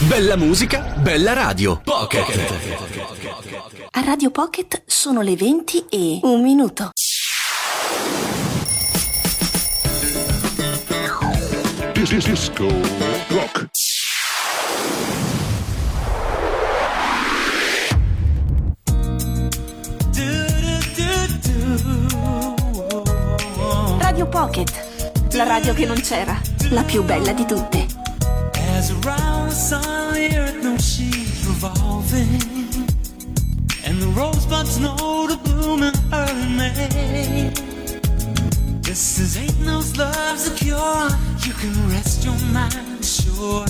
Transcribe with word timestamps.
Bella 0.00 0.36
musica, 0.36 0.94
bella 0.98 1.32
radio. 1.32 1.80
Pocket. 1.82 2.52
A 3.92 4.00
Radio 4.02 4.30
Pocket 4.30 4.82
sono 4.86 5.22
le 5.22 5.34
20 5.34 5.86
e 5.88 6.18
un 6.22 6.42
minuto. 6.42 6.90
Disco 11.94 12.66
Rock. 13.28 13.68
Radio 23.98 24.26
Pocket, 24.28 25.32
la 25.32 25.44
radio 25.44 25.72
che 25.72 25.86
non 25.86 25.96
c'era, 25.96 26.38
la 26.70 26.82
più 26.82 27.02
bella 27.02 27.32
di 27.32 27.46
tutte. 27.46 27.86
silent 29.54 30.34
earth 30.34 30.64
knows 30.64 30.84
she's 30.84 31.46
revolving. 31.46 32.42
And 33.86 34.02
the 34.02 34.08
rosebuds 34.16 34.80
know 34.80 35.28
to 35.28 35.36
bloom 35.36 35.82
in 35.84 35.94
early 36.12 36.48
May. 36.58 37.52
This 38.82 39.18
is 39.20 39.36
ain't 39.36 39.60
no 39.60 39.78
love 39.96 40.38
a. 40.38 41.08
You 41.46 41.52
can 41.52 41.72
rest 41.88 42.24
your 42.24 42.38
mind 42.52 43.00
assured 43.00 43.68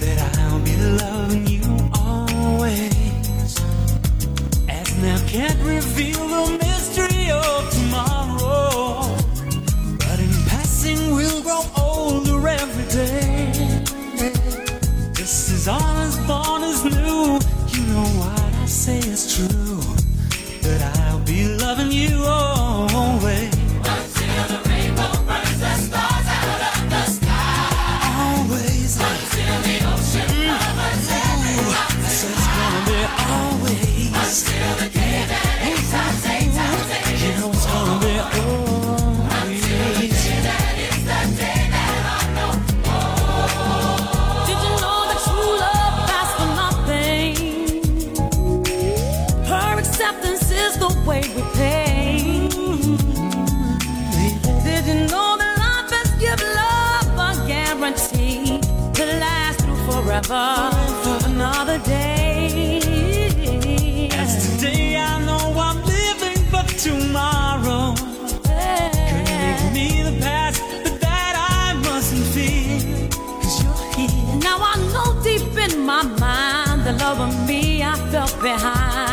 that 0.00 0.38
I'll 0.40 0.60
be 0.60 0.76
loving 0.76 1.46
you 1.46 1.64
always. 1.94 3.52
As 4.68 4.98
now 4.98 5.18
can't 5.26 5.60
reveal 5.62 6.28
the 6.28 6.58
mystery 6.58 7.30
of 7.30 7.70
tomorrow. 7.72 9.16
But 9.98 10.18
in 10.20 10.32
passing, 10.50 11.14
we'll 11.14 11.42
grow 11.42 11.62
older 11.76 12.46
every 12.46 12.86
day 12.92 13.33
is 15.64 15.68
on. 15.68 15.93
cause 73.40 73.56
you're 73.62 73.92
here. 73.96 74.36
Now 74.48 74.58
I 74.60 74.74
know 74.92 75.08
deep 75.22 75.56
in 75.66 75.84
my 75.84 76.02
mind 76.02 76.84
the 76.86 76.92
love 77.04 77.20
of 77.20 77.48
me 77.48 77.82
I 77.82 77.94
felt 78.10 78.34
behind. 78.42 79.03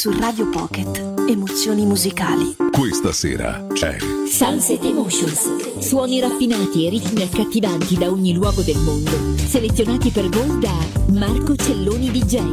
su 0.00 0.10
Radio 0.18 0.48
Pocket. 0.48 1.28
Emozioni 1.28 1.84
musicali. 1.84 2.56
Questa 2.72 3.12
sera 3.12 3.66
c'è 3.70 3.98
Sunset 4.26 4.82
Emotions. 4.82 5.76
Suoni 5.78 6.20
raffinati 6.20 6.86
e 6.86 6.88
ritmi 6.88 7.20
accattivanti 7.20 7.98
da 7.98 8.08
ogni 8.08 8.32
luogo 8.32 8.62
del 8.62 8.78
mondo. 8.78 9.10
Selezionati 9.36 10.08
per 10.08 10.30
voi 10.30 10.58
da 10.58 10.74
Marco 11.08 11.54
Celloni 11.54 12.10
DJ. 12.10 12.50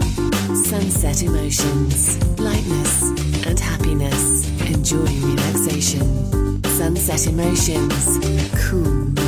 Sunset 0.61 1.21
Emotions. 1.21 2.17
Lightness 2.35 3.13
and 3.45 3.59
happiness. 3.61 4.44
Enjoy 4.65 5.07
relaxation. 5.33 6.59
Sunset 6.75 7.27
Emotions. 7.27 8.19
Cool. 8.69 9.26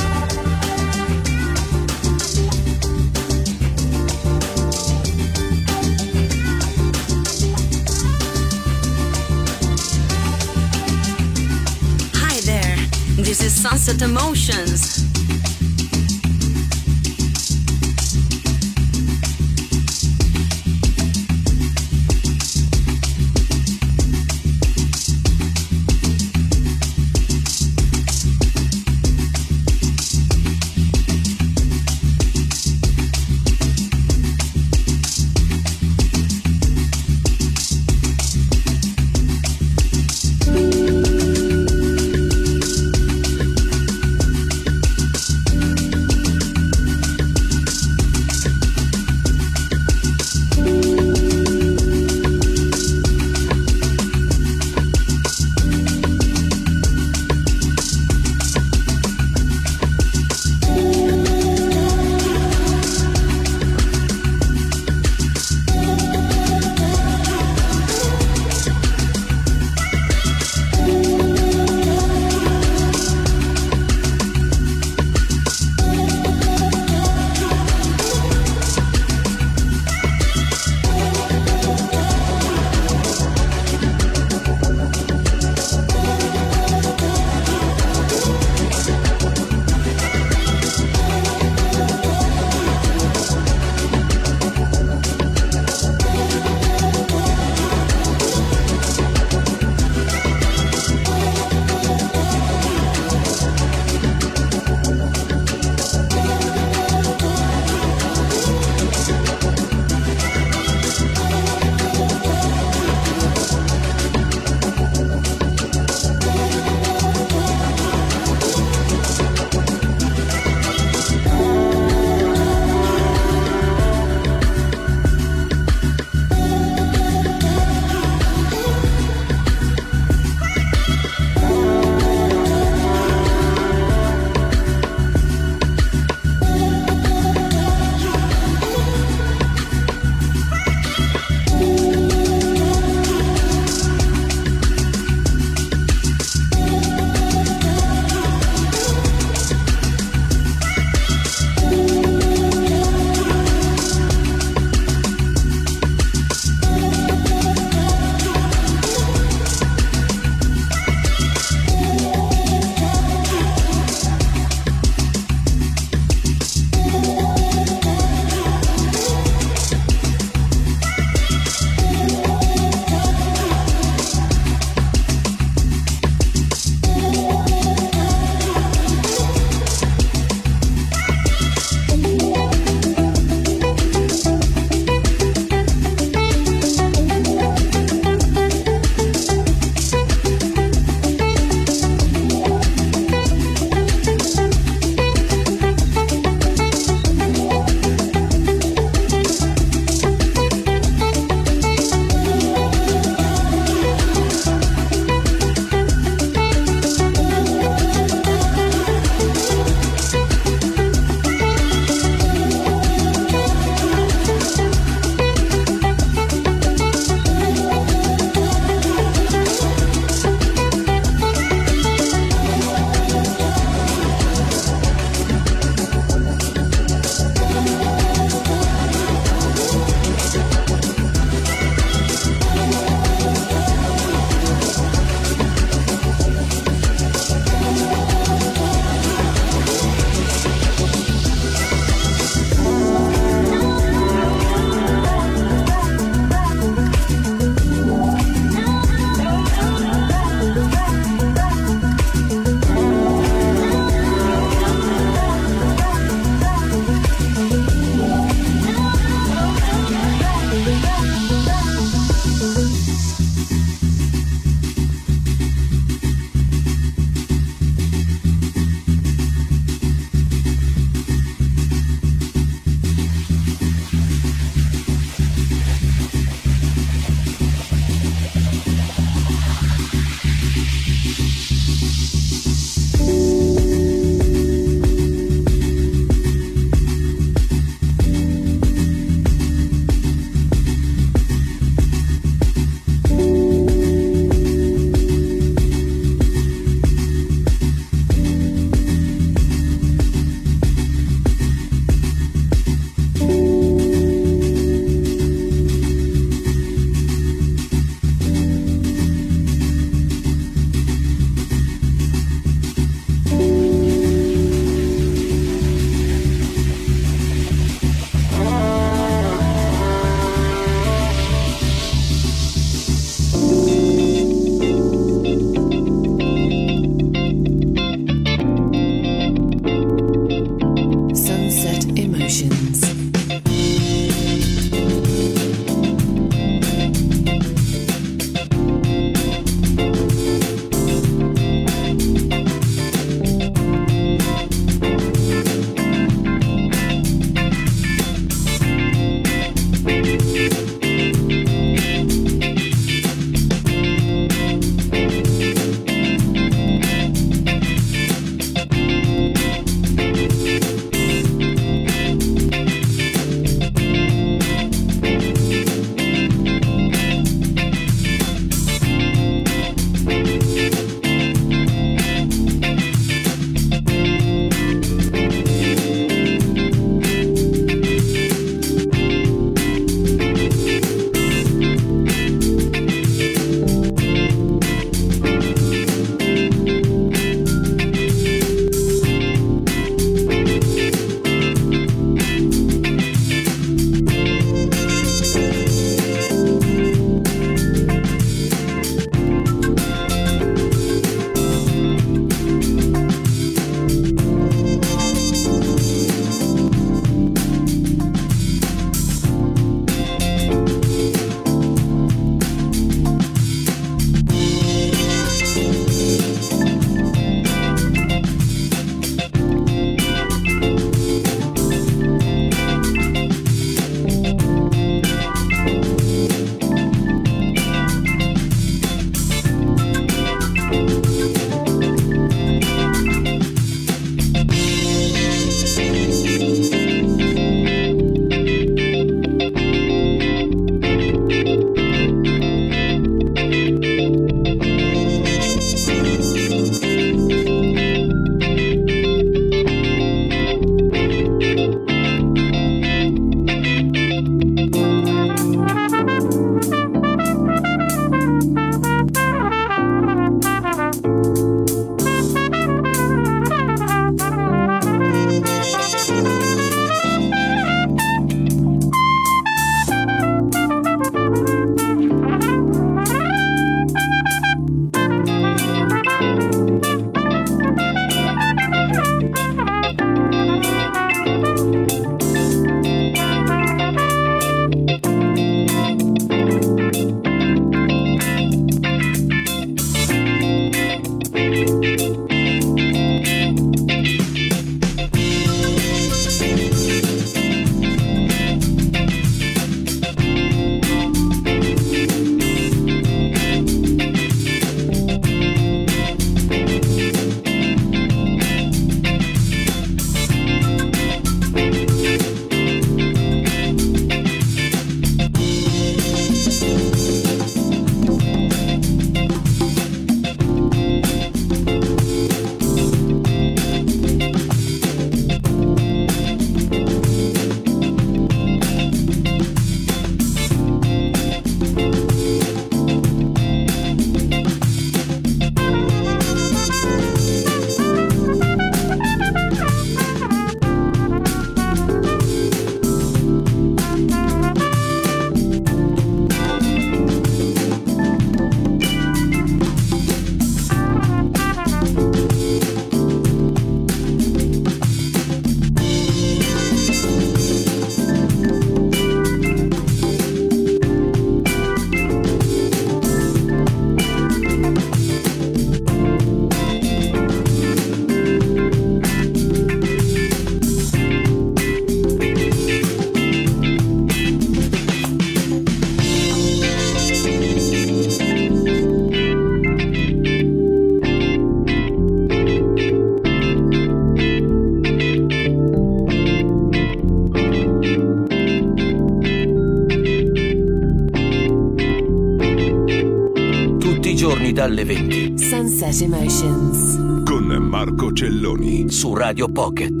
Emotions. 596.01 596.97
Con 597.25 597.47
Marco 597.69 598.11
Celloni. 598.11 598.89
su 598.89 599.13
Radio 599.13 599.47
Pocket. 599.47 600.00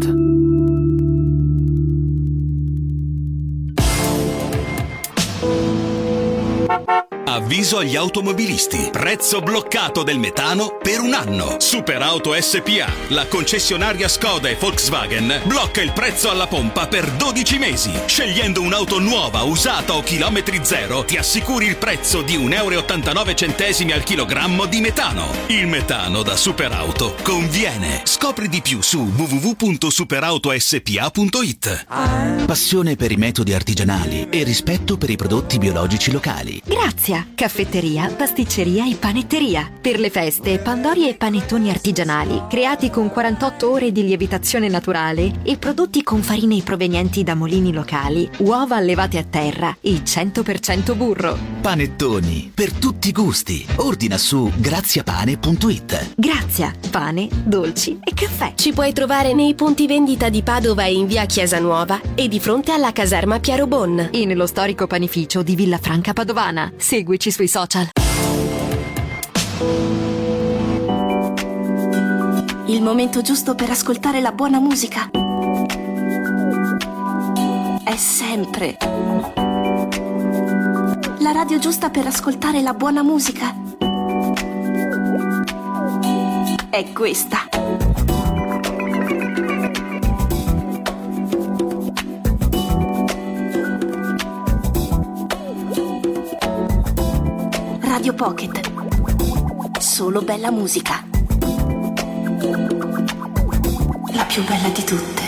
Avviso 7.71 7.77
agli 7.77 7.95
automobilisti. 7.95 8.89
Prezzo 8.91 9.39
bloccato 9.39 10.03
del 10.03 10.19
metano 10.19 10.77
per 10.81 10.99
un 10.99 11.13
anno. 11.13 11.55
Superauto 11.59 12.35
SPA, 12.37 12.91
la 13.09 13.27
concessionaria 13.27 14.09
Skoda 14.09 14.49
e 14.49 14.55
Volkswagen, 14.55 15.43
blocca 15.45 15.81
il 15.81 15.93
prezzo 15.93 16.29
alla 16.29 16.47
pompa 16.47 16.87
per 16.87 17.09
12 17.11 17.57
mesi. 17.57 17.93
Scegliendo 18.05 18.61
un'auto 18.61 18.99
nuova, 18.99 19.43
usata 19.43 19.93
o 19.93 20.03
chilometri 20.03 20.59
zero, 20.63 21.05
ti 21.05 21.15
assicuri 21.17 21.67
il 21.67 21.77
prezzo 21.77 22.21
di 22.21 22.37
1,89 22.37 22.53
euro 22.55 22.83
al 23.93 24.03
chilogrammo 24.03 24.65
di 24.65 24.81
metano. 24.81 25.31
Il 25.47 25.67
metano 25.67 26.23
da 26.23 26.35
Superauto 26.35 27.15
conviene. 27.21 28.01
Scopri 28.03 28.49
di 28.49 28.59
più 28.61 28.81
su 28.81 29.09
www.superautospa.it. 29.15 31.85
Passione 32.45 32.97
per 32.97 33.11
i 33.11 33.17
metodi 33.17 33.53
artigianali 33.53 34.27
e 34.29 34.43
rispetto 34.43 34.97
per 34.97 35.09
i 35.09 35.15
prodotti 35.15 35.57
biologici 35.57 36.11
locali. 36.11 36.61
Grazia, 36.65 37.25
caffetteria, 37.61 38.07
pasticceria 38.07 38.89
e 38.89 38.95
panetteria. 38.95 39.69
Per 39.81 39.99
le 39.99 40.09
feste, 40.09 40.57
pandori 40.57 41.07
e 41.07 41.15
panettoni 41.15 41.69
artigianali, 41.69 42.43
creati 42.49 42.89
con 42.89 43.09
48 43.09 43.69
ore 43.69 43.91
di 43.91 44.03
lievitazione 44.03 44.67
naturale 44.67 45.41
e 45.43 45.57
prodotti 45.57 46.01
con 46.01 46.23
farine 46.23 46.61
provenienti 46.63 47.23
da 47.23 47.35
molini 47.35 47.71
locali, 47.71 48.29
uova 48.39 48.77
allevate 48.77 49.17
a 49.17 49.23
terra 49.23 49.77
e 49.79 50.01
100% 50.03 50.95
burro. 50.95 51.37
Panettoni, 51.61 52.51
per 52.53 52.73
tutti 52.73 53.09
i 53.09 53.11
gusti. 53.11 53.65
Ordina 53.75 54.17
su 54.17 54.51
graziapane.it. 54.55 56.13
Grazia, 56.15 56.73
pane, 56.89 57.27
dolci 57.43 57.99
e 58.03 58.13
caffè. 58.13 58.53
Ci 58.55 58.73
puoi 58.73 58.93
trovare 58.93 59.33
nei 59.33 59.53
punti 59.53 59.85
vendita 59.85 60.29
di 60.29 60.41
Padova 60.41 60.85
e 60.85 60.93
in 60.93 61.05
via 61.05 61.25
Chiesa 61.25 61.59
Nuova 61.59 61.99
e 62.15 62.27
di 62.27 62.39
fronte 62.39 62.71
alla 62.71 62.91
caserma 62.91 63.39
Piero 63.39 63.67
Bon. 63.67 64.09
E 64.11 64.25
nello 64.25 64.47
storico 64.47 64.87
panificio 64.87 65.43
di 65.43 65.55
Villa 65.55 65.77
Franca 65.77 66.13
Padovana. 66.13 66.71
Seguici 66.77 67.29
sui 67.29 67.49
social. 67.51 67.89
Il 72.67 72.81
momento 72.81 73.21
giusto 73.21 73.55
per 73.55 73.69
ascoltare 73.69 74.21
la 74.21 74.31
buona 74.31 74.61
musica. 74.61 75.09
È 77.83 77.95
sempre. 77.97 78.77
La 81.19 81.31
radio 81.33 81.59
giusta 81.59 81.89
per 81.89 82.07
ascoltare 82.07 82.61
la 82.61 82.73
buona 82.73 83.03
musica. 83.03 83.53
È 86.69 86.91
questa. 86.93 88.10
Radio 97.93 98.13
Pocket. 98.13 98.57
Solo 99.77 100.21
bella 100.21 100.49
musica. 100.49 101.05
La 104.13 104.23
più 104.23 104.45
bella 104.45 104.69
di 104.69 104.83
tutte. 104.85 105.21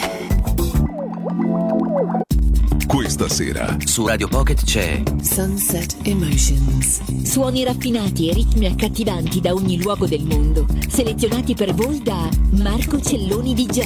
Questa 2.88 3.28
sera 3.28 3.76
Su 3.84 4.08
Radio 4.08 4.30
Pocket 4.30 4.64
c'è 4.64 5.04
Sunset 5.22 5.98
Emotions. 6.04 7.02
Suoni 7.24 7.66
raffinati 7.66 8.30
e 8.30 8.34
ritmi 8.34 8.68
accattivanti 8.68 9.42
da 9.42 9.54
ogni 9.54 9.82
luogo 9.82 10.08
del 10.08 10.24
mondo, 10.24 10.66
selezionati 10.88 11.56
per 11.56 11.74
voi 11.74 12.02
da 12.02 12.30
Marco 12.52 12.98
Celloni 13.02 13.54
DJ. 13.54 13.82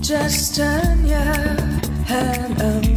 Just 0.00 0.56
turn 0.56 1.06
your 1.06 1.80
head 2.06 2.60
away. 2.60 2.93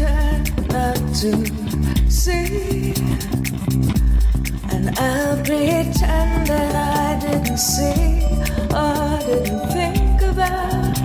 Not 0.00 0.96
to 1.20 2.10
see. 2.10 2.92
And 4.70 4.90
I'll 4.98 5.36
pretend 5.38 6.46
that 6.48 6.74
I 6.74 7.18
didn't 7.24 7.56
see 7.56 8.24
or 8.74 9.18
didn't 9.26 9.68
think 9.72 10.22
about. 10.22 10.98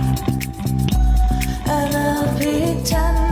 And 1.68 1.96
I'll 1.96 2.36
pretend 2.36 3.31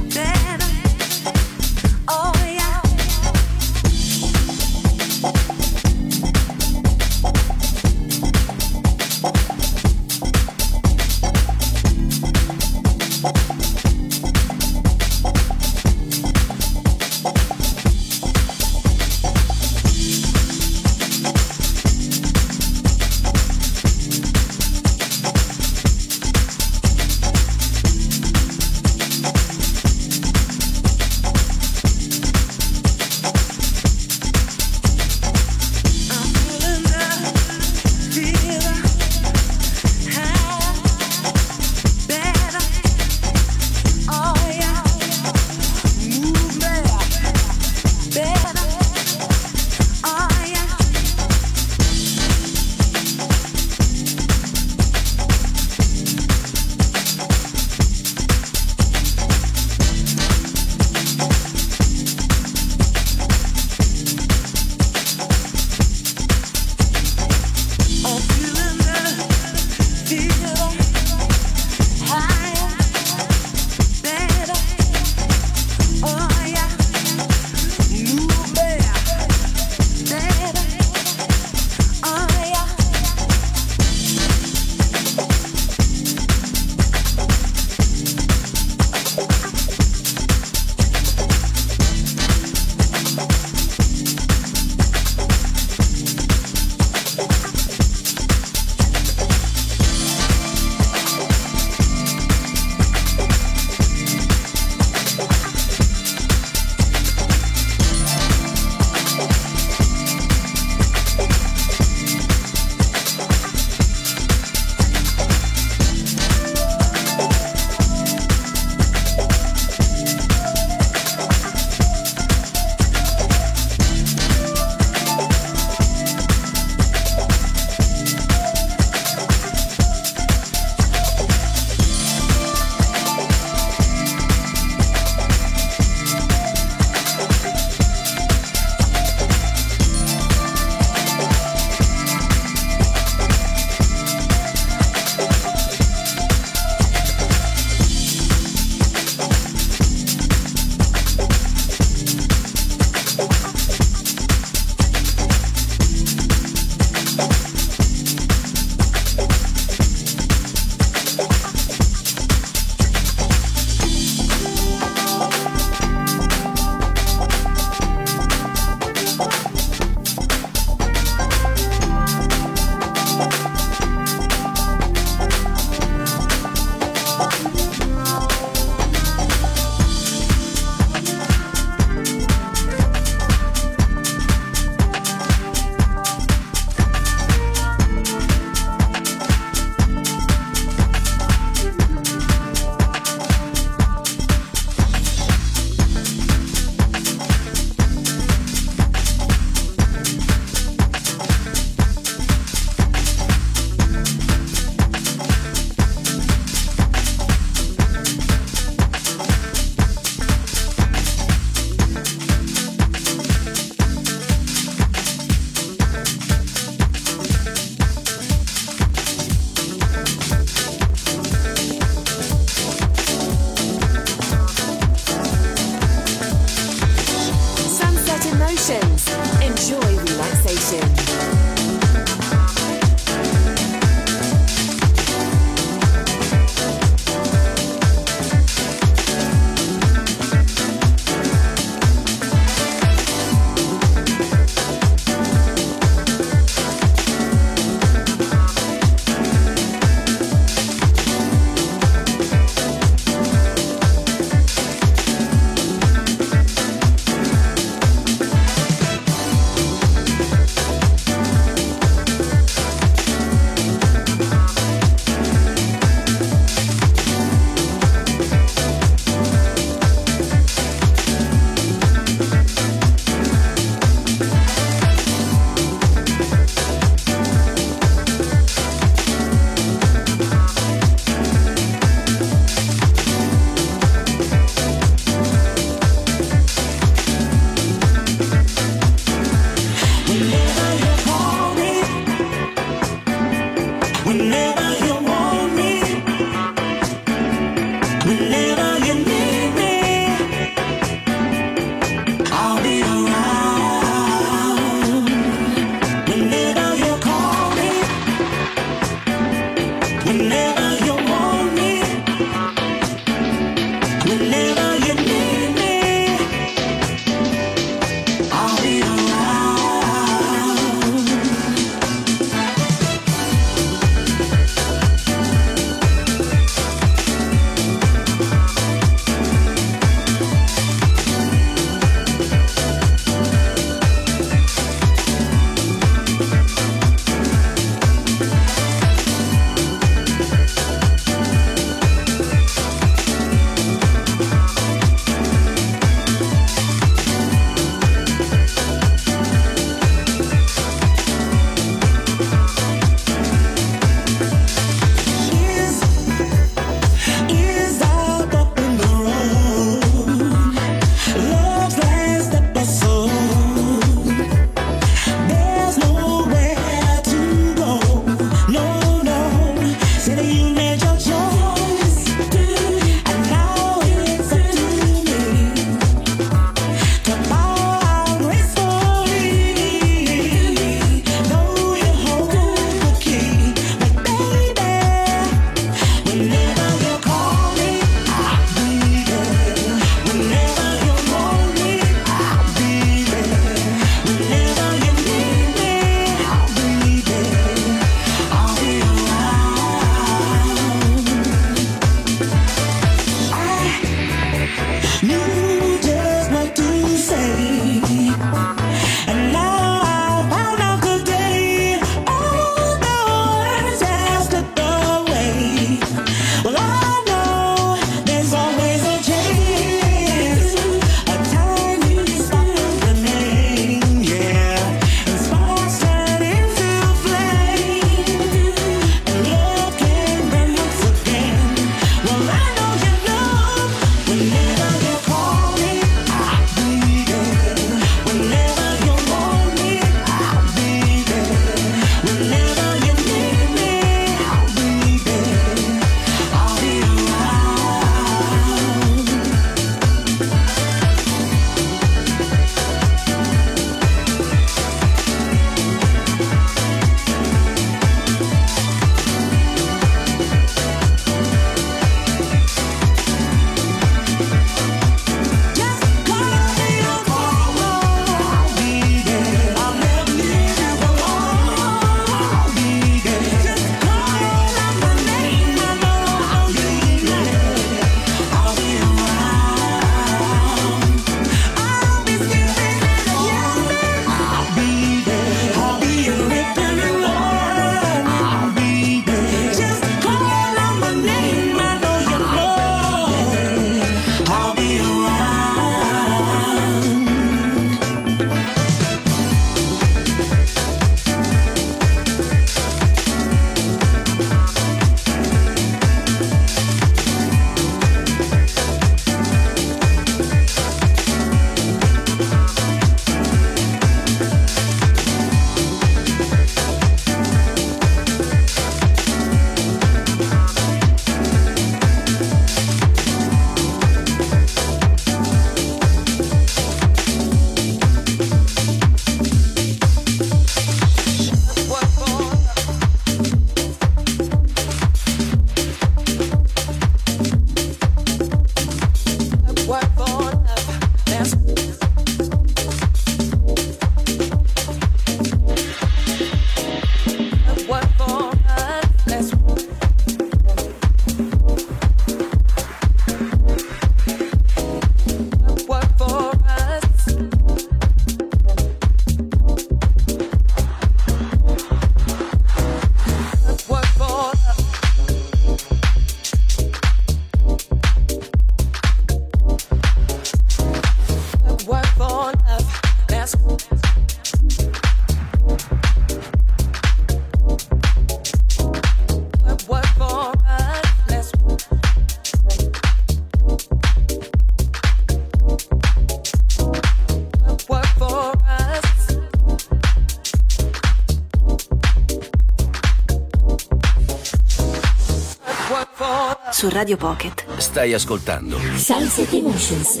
su 596.64 596.70
Radio 596.70 596.96
Pocket. 596.96 597.44
Stai 597.58 597.92
ascoltando 597.92 598.56
Sunset 598.76 599.30
Emotions. 599.34 600.00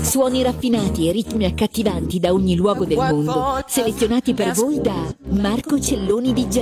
Suoni 0.00 0.42
raffinati 0.42 1.06
e 1.08 1.12
ritmi 1.12 1.44
accattivanti 1.44 2.18
da 2.18 2.32
ogni 2.32 2.56
luogo 2.56 2.86
del 2.86 2.96
mondo, 2.96 3.62
selezionati 3.66 4.32
per 4.32 4.52
voi 4.52 4.80
da 4.80 5.14
Marco 5.28 5.78
Celloni 5.78 6.32
DJ. 6.32 6.58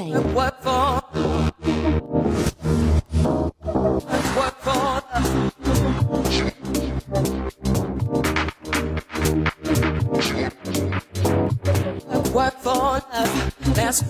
What 12.32 12.60
for 12.62 13.02
love? 13.12 13.52
That's 13.74 14.02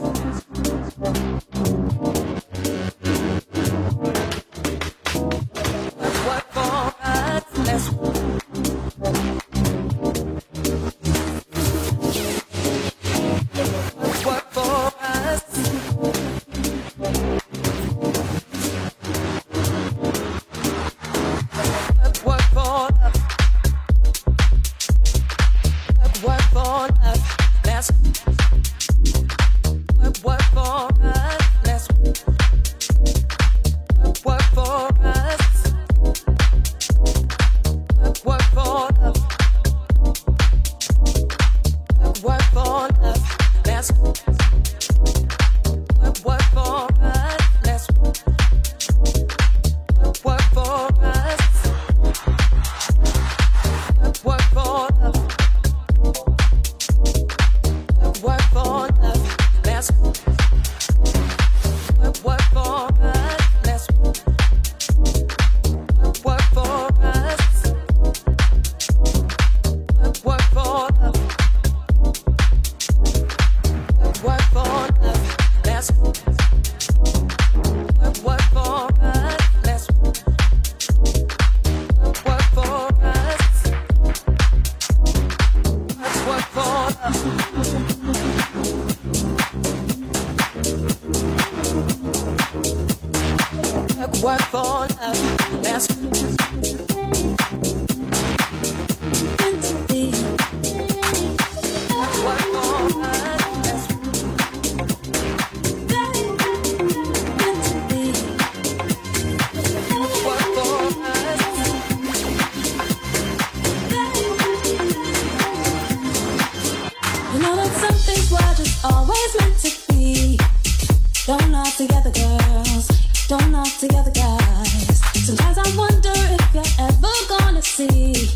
together, 121.86 122.10
girls. 122.10 122.88
Don't 123.26 123.52
knock 123.52 123.72
together, 123.78 124.10
guys. 124.10 125.00
Sometimes 125.24 125.56
I 125.56 125.76
wonder 125.78 126.12
if 126.12 126.54
you're 126.54 126.72
ever 126.78 127.14
gonna 127.26 127.62
see. 127.62 128.28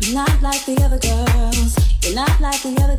You're 0.00 0.14
not 0.14 0.42
like 0.42 0.62
the 0.66 0.76
other 0.84 0.98
girls. 0.98 1.78
You're 2.02 2.14
not 2.14 2.38
like 2.42 2.60
the 2.60 2.78
other 2.84 2.97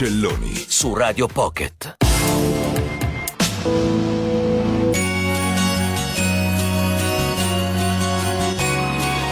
Marco 0.00 0.04
Celloni. 0.04 0.54
su 0.66 0.94
Radio 0.94 1.26
Pocket. 1.26 1.96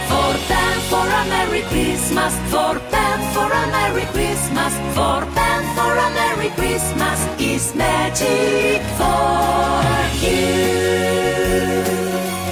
For 0.07 0.37
them 0.47 0.79
for 0.89 1.07
a 1.07 1.25
Merry 1.25 1.63
Christmas, 1.63 2.33
for 2.49 2.79
them 2.91 3.21
for 3.33 3.51
a 3.51 3.67
Merry 3.71 4.05
Christmas, 4.11 4.73
for 4.93 5.25
them 5.33 5.63
for 5.75 5.97
a 5.97 6.09
Merry 6.11 6.51
Christmas 6.51 7.19
is 7.39 7.73
magic 7.73 8.81
for 8.97 9.83
you. 10.21 10.59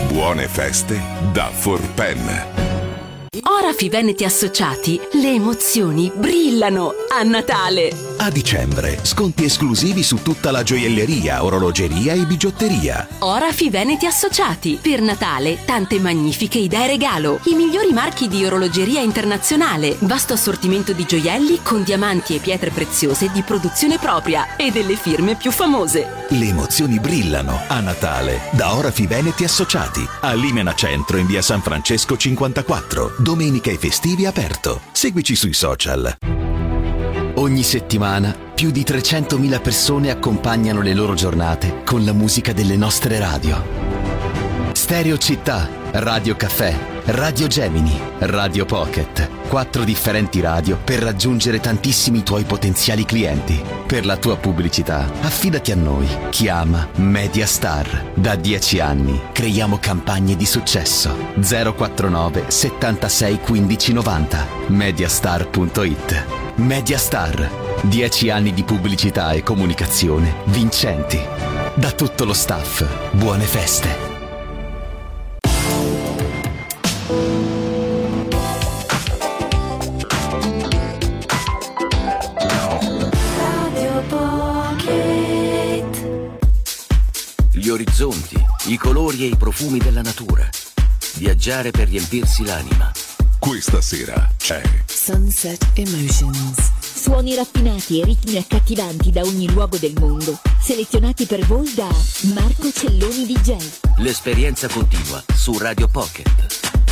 Buone 0.09 0.47
feste 0.47 0.99
da 1.33 1.51
Forpen. 1.51 2.66
Orafi 3.67 3.89
Veneti 3.89 4.23
Associati, 4.23 4.97
le 5.21 5.33
emozioni 5.33 6.09
brillano 6.15 6.93
a 7.09 7.21
Natale. 7.23 7.91
A 8.15 8.29
dicembre, 8.29 8.99
sconti 9.01 9.43
esclusivi 9.43 10.03
su 10.03 10.21
tutta 10.21 10.51
la 10.51 10.63
gioielleria, 10.63 11.43
orologeria 11.43 12.13
e 12.13 12.25
bigiotteria. 12.25 13.05
Orafi 13.19 13.69
Veneti 13.69 14.05
Associati, 14.05 14.79
per 14.81 15.01
Natale 15.01 15.65
tante 15.65 15.99
magnifiche 15.99 16.59
idee 16.59 16.87
regalo. 16.87 17.41
I 17.43 17.55
migliori 17.55 17.91
marchi 17.91 18.29
di 18.29 18.45
orologeria 18.45 19.01
internazionale, 19.01 19.97
vasto 19.99 20.31
assortimento 20.31 20.93
di 20.93 21.03
gioielli 21.03 21.59
con 21.61 21.83
diamanti 21.83 22.37
e 22.37 22.39
pietre 22.39 22.69
preziose 22.69 23.29
di 23.33 23.41
produzione 23.41 23.99
propria 23.99 24.55
e 24.55 24.71
delle 24.71 24.95
firme 24.95 25.35
più 25.35 25.51
famose. 25.51 26.25
Le 26.29 26.45
emozioni 26.45 26.99
brillano 26.99 27.59
a 27.67 27.81
Natale 27.81 28.49
da 28.53 28.75
Orafi 28.75 29.07
Veneti 29.07 29.43
Associati. 29.43 30.07
A 30.21 30.33
Limena 30.33 30.73
Centro 30.73 31.17
in 31.17 31.25
via 31.25 31.41
San 31.41 31.61
Francesco 31.61 32.15
54. 32.15 33.15
Domenica 33.17 33.56
e 33.65 33.77
festivi 33.77 34.25
aperto. 34.25 34.81
Seguici 34.91 35.35
sui 35.35 35.53
social. 35.53 36.17
Ogni 37.35 37.63
settimana 37.63 38.35
più 38.53 38.71
di 38.71 38.81
300.000 38.81 39.61
persone 39.61 40.09
accompagnano 40.09 40.81
le 40.81 40.93
loro 40.93 41.13
giornate 41.13 41.83
con 41.83 42.03
la 42.03 42.13
musica 42.13 42.53
delle 42.53 42.75
nostre 42.75 43.19
radio. 43.19 43.63
Stereo 44.73 45.17
Città, 45.17 45.69
Radio 45.91 46.35
Caffè, 46.35 46.96
Radio 47.09 47.47
Gemini, 47.47 47.97
Radio 48.19 48.65
Pocket. 48.65 49.29
Quattro 49.47 49.85
differenti 49.85 50.41
radio 50.41 50.77
per 50.83 50.99
raggiungere 50.99 51.61
tantissimi 51.61 52.21
tuoi 52.21 52.43
potenziali 52.43 53.05
clienti. 53.05 53.63
Per 53.85 54.05
la 54.05 54.17
tua 54.17 54.35
pubblicità, 54.35 55.09
affidati 55.21 55.71
a 55.71 55.75
noi. 55.75 56.05
Chiama 56.31 56.85
Mediastar. 56.95 58.11
Da 58.13 58.35
10 58.35 58.81
anni 58.81 59.21
creiamo 59.31 59.77
campagne 59.79 60.35
di 60.35 60.45
successo. 60.45 61.15
049 61.39 62.43
76 62.49 63.39
15 63.39 63.93
90. 63.93 64.47
Mediastar.it. 64.67 66.25
Mediastar. 66.55 67.49
10 67.83 68.29
anni 68.31 68.53
di 68.53 68.63
pubblicità 68.63 69.31
e 69.31 69.43
comunicazione 69.43 70.41
vincenti. 70.47 71.21
Da 71.73 71.91
tutto 71.91 72.25
lo 72.25 72.33
staff, 72.33 72.85
buone 73.13 73.45
feste. 73.45 74.16
Gli 87.67 87.71
orizzonti, 87.71 88.41
i 88.67 88.77
colori 88.77 89.25
e 89.25 89.25
i 89.25 89.35
profumi 89.35 89.77
della 89.77 90.01
natura. 90.01 90.47
Viaggiare 91.15 91.71
per 91.71 91.89
riempirsi 91.89 92.45
l'anima. 92.45 92.89
Questa 93.37 93.81
sera 93.81 94.31
c'è 94.37 94.61
Sunset 94.85 95.71
Emotions. 95.73 96.71
Suoni 96.79 97.35
raffinati 97.35 97.99
e 97.99 98.05
ritmi 98.05 98.37
accattivanti 98.37 99.11
da 99.11 99.23
ogni 99.23 99.51
luogo 99.51 99.75
del 99.75 99.95
mondo, 99.99 100.39
selezionati 100.61 101.25
per 101.25 101.45
voi 101.45 101.73
da 101.73 101.93
Marco 102.33 102.71
Celloni 102.71 103.25
DJ. 103.25 103.57
L'esperienza 103.97 104.69
continua 104.69 105.21
su 105.35 105.57
Radio 105.57 105.89
Pocket. 105.89 106.86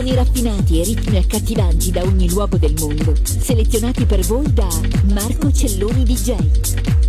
Suoni 0.00 0.16
raffinati 0.16 0.80
e 0.80 0.84
ritmi 0.84 1.18
accattivanti 1.18 1.90
da 1.90 2.00
ogni 2.00 2.26
luogo 2.30 2.56
del 2.56 2.72
mondo, 2.78 3.14
selezionati 3.22 4.06
per 4.06 4.20
voi 4.20 4.50
da 4.50 4.66
Marco 5.12 5.52
Celloni 5.52 6.04
DJ. 6.04 6.99